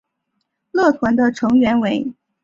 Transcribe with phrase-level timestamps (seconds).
[0.71, 2.11] 乐团的原成员为。